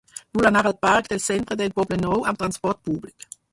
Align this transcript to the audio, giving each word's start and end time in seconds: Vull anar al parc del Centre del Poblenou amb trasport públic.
Vull 0.37 0.47
anar 0.49 0.63
al 0.69 0.73
parc 0.85 1.09
del 1.11 1.21
Centre 1.27 1.59
del 1.61 1.71
Poblenou 1.77 2.27
amb 2.33 2.43
trasport 2.43 2.85
públic. 2.91 3.33